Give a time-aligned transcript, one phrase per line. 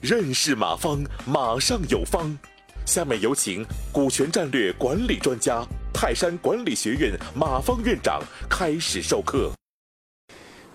[0.00, 2.38] 认识马方，马上有方。
[2.84, 9.52] 下面有请股权战略管理专家、泰山管理学院马方院长开始授课。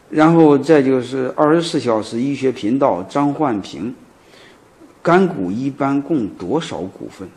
[0.09, 3.93] 然后再就是二十四小时医学频道张焕平，
[5.02, 7.27] 干股一般共多少股份？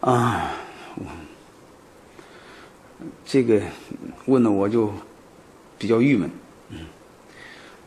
[0.00, 0.50] 啊，
[3.26, 3.60] 这个
[4.24, 4.90] 问的我就
[5.78, 6.30] 比较郁闷。
[6.70, 6.78] 嗯，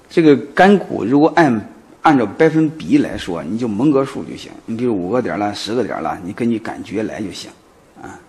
[0.10, 1.70] 这个干股如果按
[2.02, 4.52] 按照百分比来说，你就蒙个数就行。
[4.66, 7.52] 你比如五个点了，十个点了，你根据感觉来就行
[8.02, 8.20] 啊，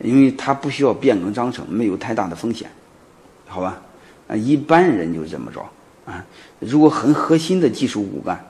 [0.00, 2.68] 因为它不需要变更章程，没有太大的风险。
[3.46, 3.80] 好吧，
[4.28, 5.60] 啊，一般人就这么着
[6.04, 6.24] 啊。
[6.58, 8.44] 如果很核心的技术骨干，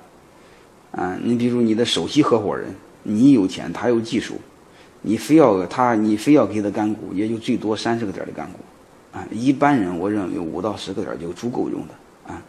[0.92, 4.40] 啊，你比如你的首席合伙人，你有钱，他有技术，
[5.02, 8.58] 你非要他，你非要给他干股，也就最多三十个点的干股，
[9.12, 12.42] 啊，一般人我认为五到十个点就足够用的啊。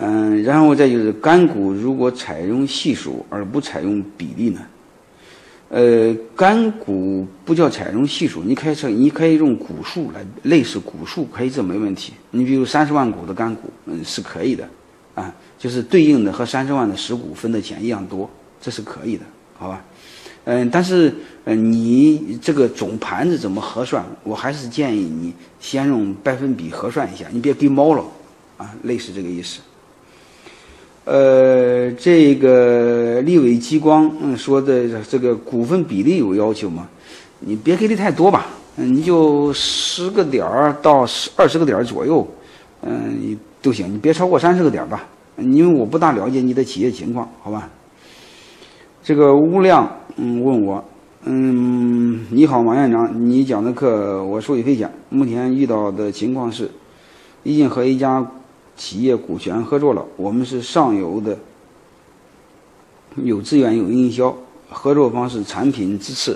[0.00, 4.60] 嗯，然后再就是干股，如果采用系数而不采用比例呢？
[5.68, 12.12] 呃，干股不叫采用系数，你可以说你可以用股数来，类似股数可以这没问题。
[12.30, 14.68] 你比如三十万股的干股，嗯，是可以的，
[15.14, 18.28] 啊，就是对应的和三十万的实股分的钱一样多，
[18.60, 19.24] 这是可以的，
[19.58, 19.82] 好吧？
[20.44, 24.04] 嗯，但是嗯，你这个总盘子怎么核算？
[24.24, 28.04] 我还是建议你先用百分比核算一下，你别给猫了，
[28.56, 29.60] 啊，类似这个意思。
[31.04, 36.88] 呃，这个立伟激光嗯说的这个股份比例有要求吗？
[37.40, 42.26] 你别给的太多吧，嗯，你就十个点儿到十二十个点儿左右，
[42.82, 45.04] 嗯，都行，你别超过三十个点儿吧，
[45.38, 47.68] 因为我不大了解你的企业情况，好吧？
[49.04, 50.84] 这个吴亮嗯问我，
[51.24, 54.90] 嗯，你好，马院长，你讲的课我受益匪浅。
[55.08, 56.70] 目前遇到的情况是，
[57.42, 58.30] 已经和一家。
[58.74, 61.36] 企业股权合作了，我们是上游的，
[63.16, 64.34] 有资源有营销，
[64.70, 66.34] 合作方是产品支持，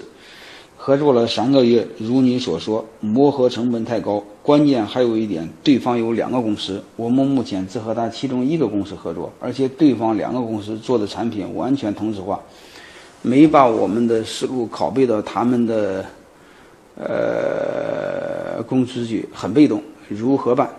[0.76, 12.38] 合作了三个月，如你所说，磨合成本太高，关键还有一点，对方有两个公司，我们目前只和他其中一个公司合作，而且对方两个公司做的产品完全同质化，
[13.26, 16.04] 没把我们的思路拷贝到他们的，
[16.94, 20.70] 呃，公司去，很被动，如何办？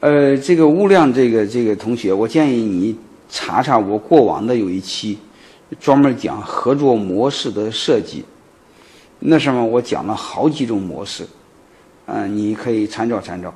[0.00, 2.94] 呃，这个吴亮，这个这个同学，我建议你
[3.30, 5.18] 查查我过往的有一期，
[5.80, 8.22] 专门讲合作模式的设计，
[9.18, 11.26] 那上面我讲了好几种模式，
[12.04, 13.54] 嗯，你可以参照参照。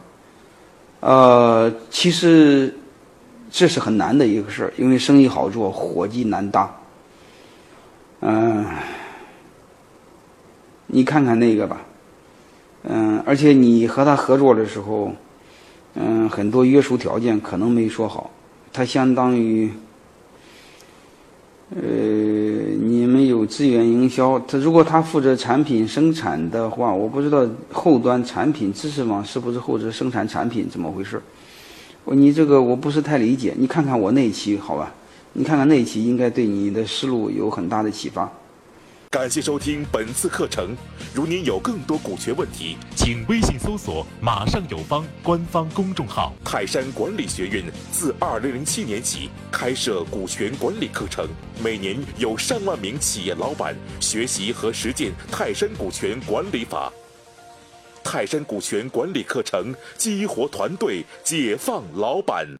[1.00, 2.74] 呃，其实
[3.50, 6.74] 这是很难的一个事儿，因为生意好做，伙计难搭。
[8.20, 8.66] 嗯，
[10.86, 11.80] 你看看那个吧，
[12.84, 15.12] 嗯，而且你和他合作的时候。
[15.98, 18.30] 嗯，很多约束条件可能没说好，
[18.70, 19.70] 他相当于，
[21.74, 31.18] 呃，你们有资源营销，他如果他负责产品生产的话，我不知道后端产品知识网是不是负责生产产品怎么回事？
[32.04, 34.92] 你这个我不是太理解，你看看我那期好吧？
[35.38, 38.32] 你看看那一期应该对你的思路有很大的启发。
[39.10, 40.74] 感谢收听本次课程。
[41.14, 46.32] 如您有更多股权问题，请微信搜索“马上有方”官方公众号。
[46.42, 51.28] 泰山管理学院自二零零七年起开设股权管理课程，
[51.62, 56.90] 每年有上万名企业老板学习和实践泰山股权管理法。
[58.02, 62.56] 泰山股权管理课程激活团队，解放老板。